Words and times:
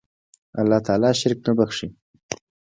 الله 0.59 0.79
تعالی 0.87 1.09
شرک 1.19 1.39
نه 1.45 1.51
بخښي 1.57 1.87